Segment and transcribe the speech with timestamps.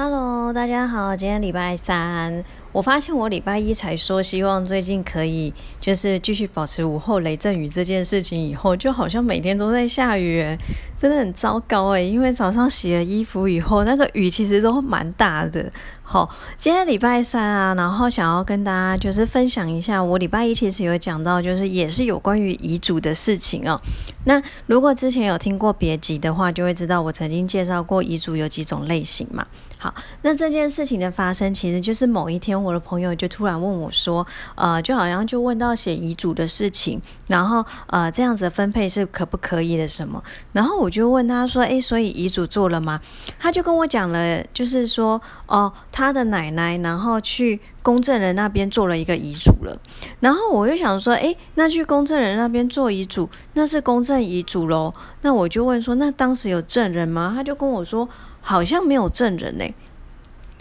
[0.00, 10.56] Hello，大家好，今天礼拜三，我发现我礼拜一才说希望最近可以就是继续保持午后雷阵雨这件事情，以后就好像每天都在下雨，
[11.00, 15.68] 真的很糟糕诶，因为早上洗了衣服以后，那个雨其实都蛮大的。
[16.04, 23.80] 好，今天礼拜三啊，然后想要跟大家就是分享一下，我礼拜一其实有讲到，就是也是有关于遗嘱的事情哦。
[24.26, 29.44] 那如果之前有听过别集的话，就会知道我曾经介绍过遗嘱有几种类型嘛。
[29.80, 34.26] 好，那这件事情的发生，其实就是某一天，我的朋友就突然问我说，
[34.56, 40.20] 呃，就好像就问到写遗嘱的事情，然后呃，这样子分配是可不可以的什么？
[40.52, 43.00] 然后我就问他说，诶，所以遗嘱做了吗？
[43.38, 49.80] 他就跟我讲了，就是说，哦，他的奶奶，然后去公证人那边做了一个遗嘱了。
[50.18, 54.92] 然后我就想说，诶，那去公证人那边做遗嘱，那是公证遗嘱喽？
[55.22, 57.32] 那我就问说，那当时有证人吗？
[57.36, 58.08] 他就跟我说。
[58.48, 59.74] 好像没有证人呢，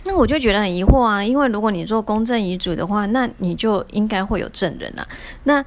[0.04, 1.24] 那我就觉得很疑惑啊。
[1.24, 5.08] 因为如果你做公证遗嘱的话，那你就应该会有证人啊。
[5.46, 5.64] 那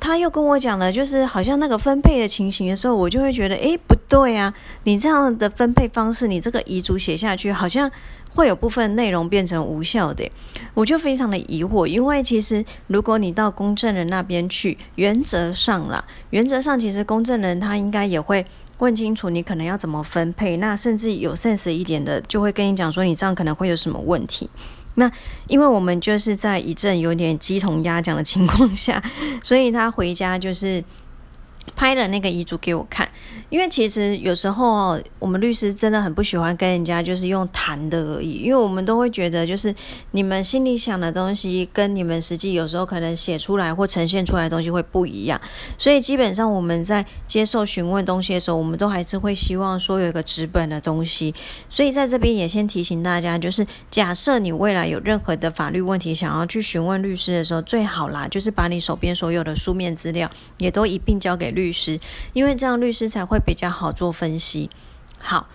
[0.00, 4.52] 他又跟我讲了，就是好像那个分配的情形的时候，我就会觉得，诶，不对啊！
[4.82, 7.88] 你这样的分配方式，你这个遗嘱写下去，好像
[8.34, 10.28] 会有部分内容变成无效的。
[10.74, 18.44] 我就非常的疑惑，因为其实如果你到公证人那边去，原则上啦，原则上其实公证人他应该也会。
[18.80, 24.50] 问清楚你可能要怎么分配，那甚至有 sense 一点的就会跟你讲说你这样可能会有什么问题。
[24.96, 25.10] 那
[25.46, 29.02] 因为我们就是在一阵有点鸡同鸭讲的情况下，
[29.42, 30.82] 所以他回家就是。
[31.76, 33.08] 拍了那个遗嘱给我看，
[33.48, 39.74] 因为其实有时候我们律师真的很不喜欢跟人家就是用谈的而已，因为我们都会觉得就是
[40.12, 45.40] 你们心里想的东西跟你们实际有时候可能写出来或呈现出来的东西会不一样，
[45.76, 51.34] 所以基本上我们在接受询问东西的时候，我们都还是会希望说有一个纸本的东西。
[51.68, 61.50] 所以在这边也先提醒大家，就是假设你未来有任何的法律问题想要去询问律师的时候，最好啦就是把你手边所有的书面资料也都一并交给。
[61.50, 62.00] 律律师，
[62.32, 64.70] 因为这样律师才会比较好做分析。
[65.18, 65.46] 好，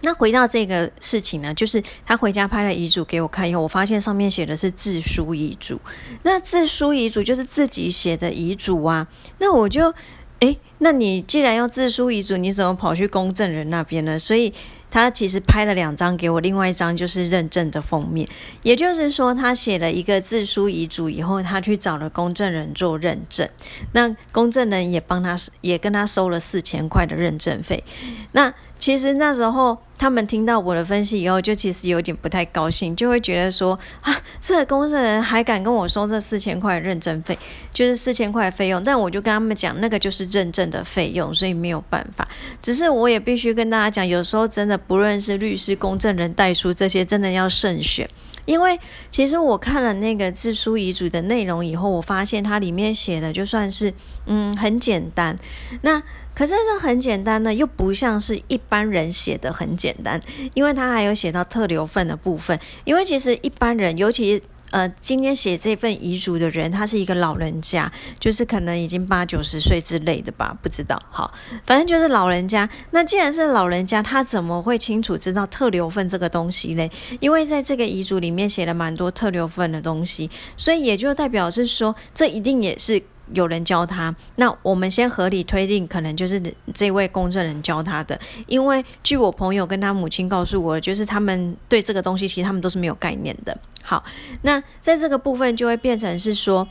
[0.00, 5.78] 那回到这个事情呢，就是他回家拍了遗嘱给我看以后，我发现上面写的是自书遗嘱。
[6.22, 9.06] 那自书遗嘱就是自己写的遗嘱啊。
[9.38, 9.92] 那我就，
[10.40, 14.18] 诶，那你既然要自书遗嘱，你怎么跑去公证人那边呢？
[14.18, 14.54] 所以。
[14.90, 18.28] 他其实拍了两张给我，另外一张就是认证的封面。
[18.62, 23.48] 也就是说，他写了一个自书遗嘱以后，他去找了公证人做认证。
[23.92, 27.84] 那公证人也帮他，也跟他收了四千块的认证费。
[28.32, 37.36] 那其实那时候他们听到我的分析以后，就其实有点不太高兴，就会觉得说啊，这个公证人还敢跟我收这四千块认证费，
[37.72, 38.82] 就是四千块费用。
[38.84, 42.26] 但我就跟他们讲，那个就是认证的费用，所以没有办法。
[42.62, 48.08] 只是我也必须跟大家讲，有时候真的不论是律师、公证人、代书这些，真的要慎选。
[48.48, 53.92] 因为其实我看了那个自书遗嘱的内容以后，我发现它里面写的就算是
[54.24, 55.38] 嗯很简单，
[55.82, 56.02] 那
[56.34, 60.22] 可是这很简单呢，又不像是一般人写的很简单，
[60.54, 62.58] 因为他还有写到特留份的部分。
[62.84, 71.00] 因为其实一般人，尤其呃，今天写这份遗嘱的人，他是一个老人家，就是可能已经八九十岁之类的吧，不知道。
[71.10, 71.32] 好，
[71.66, 72.68] 反正就是老人家。
[72.90, 76.90] 那既然是老人家，他怎么会清楚知道特留份这个东西嘞？
[77.20, 83.02] 因为在这个遗嘱里面写了蛮多特留份的东西，所以也就代表是说，这一定也是。
[83.34, 88.18] 有人教他，那我们先合理推定，可能就是这位公证人教他的。
[88.46, 93.56] 因为据我朋友跟他母亲告诉我，就是他们对这个东西其实他们都是没有概念的。
[93.82, 94.04] 好，
[94.42, 96.68] 那在这个部分就会变成是说，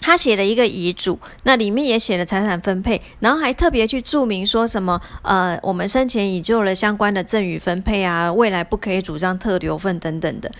[0.00, 10.50] 他写了一个遗嘱，那里面也写了财产分配，然后还特别去注明说什么，呃，我们生前已做了相关的赠与分配啊，未来不可以主张特留份等等的。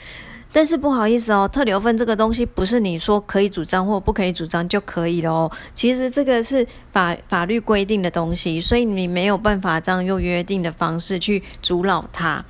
[0.52, 5.52] 但是不好意思哦，特留份这个东西不是你说可以主张或不可以主张就可以了哦。
[5.72, 12.44] 其实这个是法法律规定的东西，所以你没有办法这样用约定的方式去阻扰他。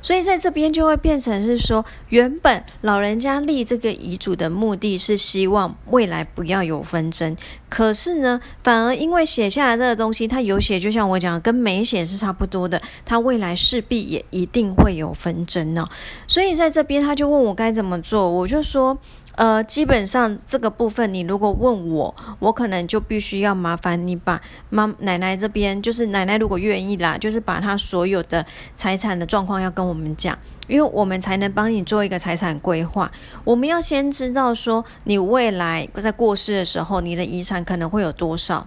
[0.00, 7.36] 所以在这边就会变成是说，原本老人家立这个遗嘱的目的是希望未来不要有纷争，
[7.68, 15.88] 可是呢，反而因为写下来这个东西，他有写，就像我讲，跟没写是差不多的，他未来势必也一定会有纷争呢。
[16.28, 17.39] 所以在这边他就问。
[17.42, 18.30] 我该怎么做？
[18.30, 18.98] 我就说，
[19.36, 28.44] 呃，基本上这个部分，你如果问我，我可能就必须要麻烦你把妈奶奶这边，就是奶奶如果愿意啦，就是把她所有的
[28.76, 30.38] 财产的状况要跟我们讲，
[30.68, 33.10] 因为我们才能帮你做一个财产规划。
[33.44, 38.66] 我们要先知道说，你未来在过世的时候，你的遗产可能会有多少？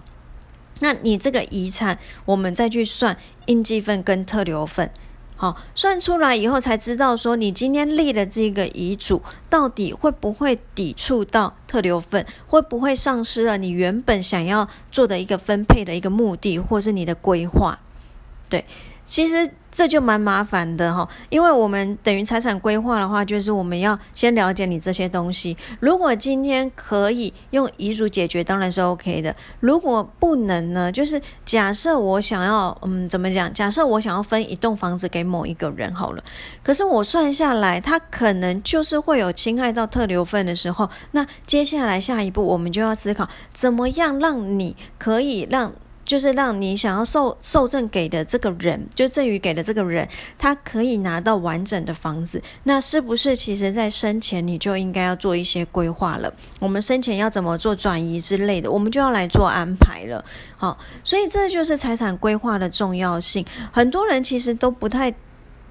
[0.80, 3.16] 那你这个遗产，我们再去算
[3.46, 4.92] 应继份跟特留份。
[5.44, 17.78] 好，算出来以后才知道说，你今天立的这个遗嘱到底会不会抵触到特留份，会不会丧失了你原本想要做的一个分配的一个目的，或是你的规划？
[18.50, 18.64] 对，
[19.06, 19.50] 其实。
[19.76, 25.58] 这就蛮麻烦的哈，因为我们等于财产规划的话，就是我们要先了解你这些东西。
[25.80, 29.36] 如果今天可以用遗嘱解决，当然是 OK 的。
[29.62, 33.52] 如果不能呢，就是假设我想要，嗯，怎么讲？
[33.52, 36.24] 假设我想要分一栋房子给某一个人好了，
[36.62, 40.88] 可是我算下来，他可能就是会有侵害到特留份的时候。
[41.14, 45.74] 那接下来下一步，我们就要思考，怎么样让你可以让。
[46.06, 50.08] 就是让你想要受受赠给的这个人，就赠予给的这个人，
[50.38, 52.42] 他可以拿到完整的房子。
[52.64, 56.34] 那是不是其实在生前你就应该要做一些规划了？
[56.60, 60.24] 我们生前要怎么做转移之类的，我们就要来做安排了。
[60.58, 63.46] 好，所以这就是财产规划的重要性。
[63.72, 65.14] 很多人其实都不太。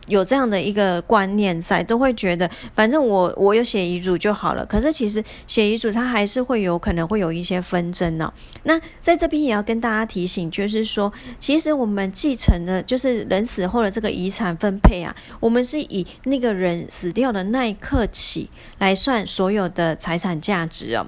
[0.08, 4.66] 有这样的一个观念在，都会觉得反正我我有写遗嘱就好了。
[4.66, 8.32] 可是其实写遗嘱它还是会有可能会有一些纷争呢。
[8.64, 21.06] 那在这边也要跟大家提醒，就是说，其实我们继承的，就是人死后的这个遗产分配啊，我们是以那个人死掉的那一刻起来算所有的财产价值哦。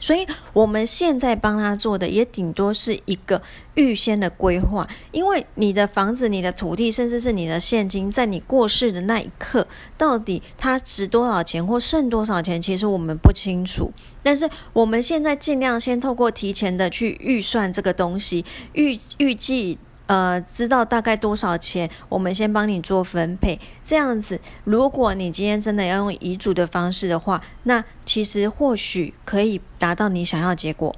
[0.00, 3.42] 所以我们现在帮他做的也顶多是一个
[3.74, 9.66] 预先的规划，因为你的房子、你的土地，甚至是你的现金，在你过世的那一刻，
[9.98, 13.92] 到底它值多少钱或剩多少钱，其实我们不清楚。
[14.22, 19.78] 但是我们现在尽量先透过提前的去预算这个东西，预预计。
[20.10, 23.60] 呃，知道大概多少钱，我们先帮你做分配。
[23.86, 30.92] 这样子，如果你今天真的要用遗嘱的方式的话，那其实或许可以达到你想要结果。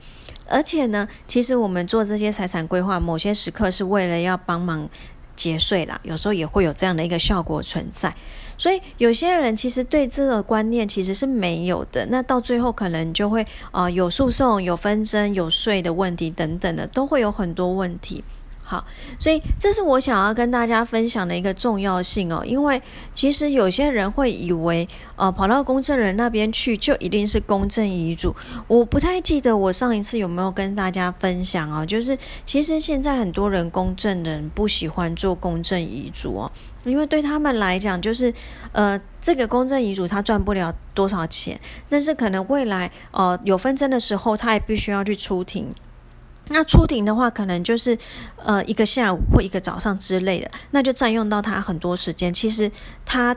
[0.47, 4.89] 而且呢，其实我们做这些财产规划，某些时刻是为了要帮忙
[5.37, 8.15] 节税啦，有时候也会有这样的一个效果存在。
[8.57, 18.25] 所以有些人其实对这个观念其实是没有的，那到最后可能就会呃有诉讼、有纷争、有税的问题等等的，都会有很多问题。
[18.73, 18.87] 好，
[19.19, 22.81] 所以这是我想要跟大家分享的一个重要性哦，因为
[23.13, 28.35] 其实有些人会以为，呃，跑到公证人那边去就一定是公证遗嘱。
[28.67, 32.17] 我不太记得我上一次有没有跟大家分享哦，就是
[32.47, 36.51] 其实现在很多人公证人不喜欢做公证遗嘱哦，
[36.85, 38.33] 因为对他们来讲，就是
[38.73, 41.61] 呃，这个公证遗嘱他赚不了多少钱，
[41.91, 45.75] 但是可能未来呃有纷争的时候，他也必须要去出庭。
[46.49, 47.97] 那出庭的话，可能就是
[48.37, 52.33] 呃一个下午或一个早上之类的，那就占用到他很多时间。
[52.33, 52.71] 其实
[53.05, 53.37] 他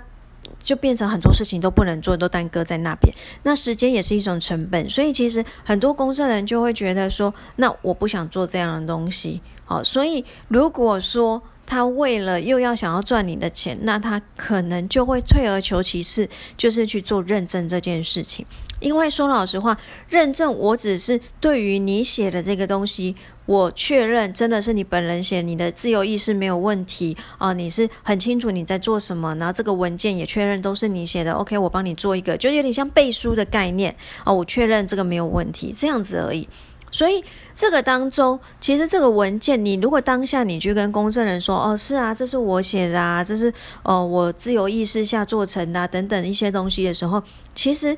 [0.59, 3.13] 就变成很多事情都不能做，都耽搁在那边。
[3.43, 9.41] 那时间也是一种成本，所以其实很多公证人就会觉得说，那我不想做这样的东西。
[9.65, 18.45] 好，所以如果说他为了又要想要赚你的钱，那他可能就会退而求其次，就是去做认证这件事情。
[18.81, 19.77] 因为说老实话，
[20.09, 23.15] 认证我只是对于你写的这个东西，
[23.45, 33.95] 我确认真的是你本人写，你的自由意识没有问题啊，你是很清楚你在做什么，然后这个文件也确认都是你写的，OK，我帮你做一个，就有点像背书的概念
[34.25, 36.47] 啊，我确认这个没有问题，这样子而已。
[36.95, 37.21] 所以
[37.53, 43.53] 这个当中，其实这个文件，你如果当下你去跟公证人说，哦，是啊，这是我写的啊，这是
[43.83, 47.21] 哦我自由意识下做成的等等一些东西的时候，
[47.53, 47.97] 其实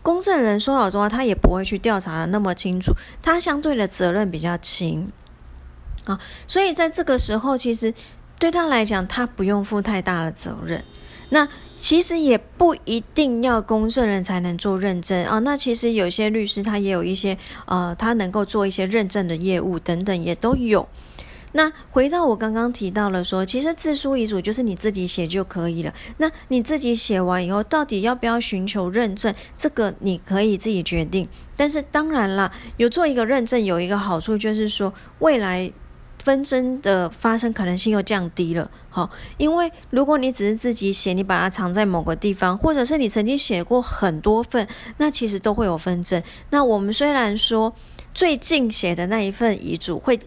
[0.00, 5.12] 公证人说老实话，他也不会去调查的那么清楚，他相对的责任比较轻
[6.06, 7.92] 啊，所以在这个时候，其实
[8.38, 10.82] 对他来讲，他不用负太大的责任。
[11.34, 15.38] 那其实也不一定要公证人才能做认证啊。
[15.38, 20.86] 那其实有些律师他也有一些呃，他能够做一些认证的业务等等也都有。
[21.52, 25.94] 那回到我刚刚提到了说，其实自书遗嘱就是你自己写就可以了。
[26.18, 31.26] 那你自己写完以后，到底要不要寻求认证，这个你可以自己决定。
[31.56, 35.72] 但是当然啦，有做一个认证有一个好处就是说未来。
[36.22, 44.66] 纷争的发生可能性又降低了，好，因为如果你只是自己写，你把它藏在某个地方，或者是你曾经写过很多份，
[44.98, 46.22] 那其实都会有纷争。
[46.50, 47.74] 那我们虽然说
[48.14, 50.18] 最近写的那一份遗嘱会。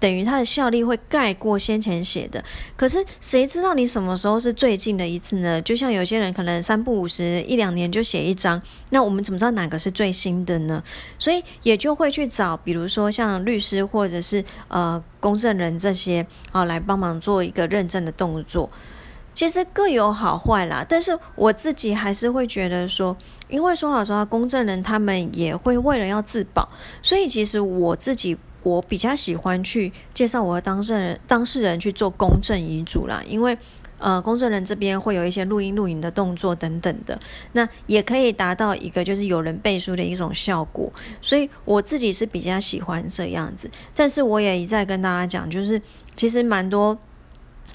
[0.00, 2.44] 等于它的效力会盖过先前写的，
[2.76, 5.60] 可是谁知道你什么时候是最近的一次呢？
[5.62, 10.82] 就像有些人可能三不五十一两年就写一张，那我们怎么知道哪个是最新的呢？
[11.18, 18.70] 所以也就会去找，比如说像律师或者是呃公证人这些啊，来帮忙做一个认证的动作。
[19.34, 23.16] 其实各有好坏啦，但是我自己还是会觉得说，
[23.48, 26.68] 因为说老实话，公证人他们也会为了要自保，
[27.02, 28.38] 所以其实我自己。
[28.68, 33.56] 我比较喜欢去介绍我的当事人当事人去做公证遗嘱啦，因为
[33.98, 37.18] 呃公证人这边会有一些录音录影的动作等等的，
[37.52, 40.92] 那也可以达到一个就是有人背书的一种效果。
[41.22, 45.80] 所以我自己是比较喜欢这样子，但是我也一再跟大家讲，就是
[46.16, 46.98] 其实蛮多。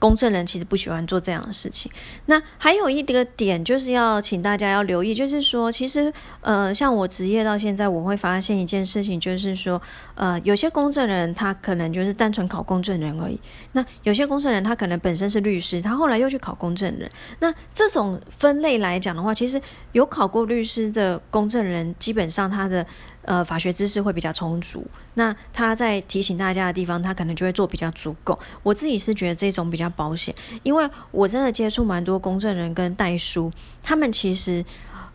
[0.03, 1.89] 公证人其实不喜欢做这样的事情。
[2.25, 9.81] 那还有一个点就是要请大家要留意，就是说，其实呃，像我职业到现在，我会发现一件事情，就是说，
[10.15, 13.39] 呃，有些公证人他可能就是单纯考公证人而已。
[13.72, 17.10] 那有些公证人他可能本身是律师，他后来又去考公证人。
[17.39, 19.62] 那这种分类来讲的话，其实
[19.93, 22.86] 有考过律师的公证人，基本上他的。
[23.24, 28.38] 呃，法学知识会比较充足，那他在提醒大家的地方，他可能就会做比较足够。
[28.62, 33.51] 我自己是觉得这种比较保险，因为我真的接触蛮多公证人跟代书，
[33.82, 34.63] 他们其实。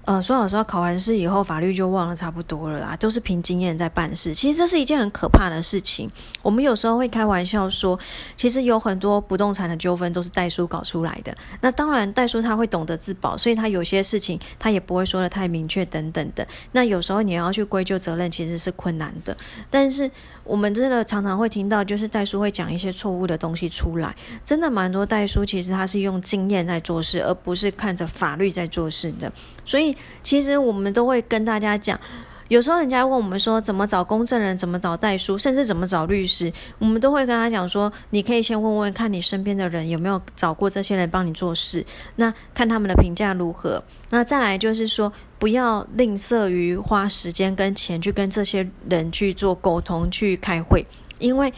[0.09, 4.33] 呃，说老实话，考完试以后，法律就忘了差不多了啦，都是凭经验在办事。
[4.33, 6.11] 其实这是一件很可怕的事情。
[6.43, 8.00] 我们有时候会开玩笑说，
[8.35, 11.37] 其实有很多不动产的纠纷都是代书搞出来的。
[11.61, 16.49] 那当然，代书他会懂得自保，所以他有些事情他也不会说的太明确等等的。
[16.73, 19.37] 那有时候你要去归咎责任，其实是困难的。
[19.69, 20.11] 但是
[20.49, 24.17] 我们真的常常会听到，就是代书会讲一些错误的东西出来。
[24.47, 29.31] 真的蛮多代书，其实他是用经验在做事，而不是看着法律在做事的。
[29.64, 32.00] 所以，其实我们都会跟大家讲，
[32.49, 41.85] 有时候人家问我们说怎么找公证人，怎么找代书，甚至怎么找律师，我们都会跟他讲说，你可以先问问看你身边的人有没有找过这些人帮你做事，
[42.17, 43.85] 那看他们的评价如何。
[44.11, 50.87] 那再来就是说，不要吝啬于花时间跟钱去跟这些人去做沟通、去开会，
[51.19, 51.52] 因为。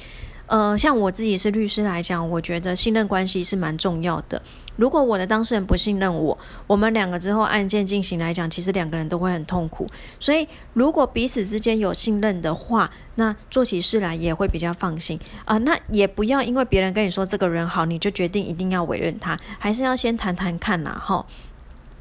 [0.51, 4.43] 呃，像我自己是律师来讲，我觉得信任关系是蛮重要的。
[4.75, 9.89] 如果我的当事人不信任我，我们两个之后案件进行来讲，其实两个人都会很痛苦。
[10.19, 15.57] 所以，如果彼此之间有信任的话，那做起事来也会比较放心啊。
[15.59, 21.25] 那也不要因为别人跟你说这个人好，你就决定一定要委任他，还是要先谈谈看呐，哈。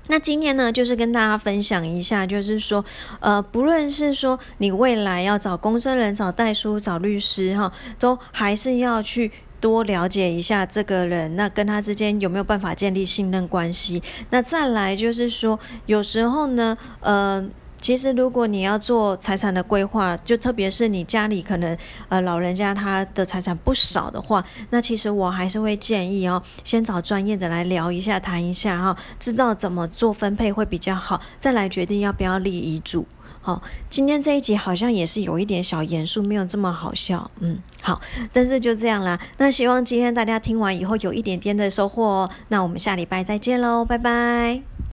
[0.09, 2.83] 那今天呢，就是跟大家分享一下，就是说，
[3.19, 14.01] 呃，不论是说你未来要找公证人、找代书、找律师，哈，都还是要去多了解一下这个人，那跟他之间有没有办法建立信任关系？
[14.31, 17.47] 那再来就是说，有时候呢，呃。
[17.81, 21.77] 其实，如果你要做财产的规划，就特别是你家里可能
[22.09, 33.05] 呃老人家他的财产不少的话，那其实我还是会建议哦，先找专业的来聊一下、谈一下哈，知道怎么做分配会比较好，再来决定要不要立遗嘱。
[33.41, 37.31] 好，今天这一集好像也是有一点小严肃，没有这么好笑。
[37.39, 38.01] 嗯，好，
[38.33, 39.17] 但是就这样啦。
[39.37, 42.29] 那希望今天大家听完以后有一点点的收获哦。
[42.49, 44.78] 那我们下礼拜再见喽，拜拜。